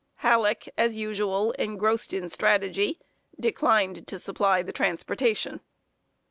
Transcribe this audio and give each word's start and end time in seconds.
Halleck, 0.21 0.67
as 0.79 0.95
usual, 0.95 1.51
engrossed 1.59 2.11
in 2.11 2.27
strategy, 2.29 2.99
declined 3.39 4.07
to 4.07 4.17
supply 4.17 4.63
the 4.63 4.73
transportation. 4.73 5.59